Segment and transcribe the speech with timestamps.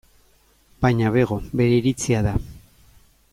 [0.85, 2.35] Baina bego, bere iritzia da.